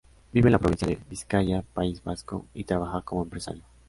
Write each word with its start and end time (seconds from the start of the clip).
Vive 0.33 0.47
en 0.47 0.53
la 0.53 0.57
Provincia 0.57 0.87
de 0.87 0.97
Vizcaya, 1.11 1.61
País 1.61 2.03
Vasco, 2.03 2.47
y 2.55 2.63
trabaja 2.63 3.01
como 3.03 3.21
empresario. 3.21 3.61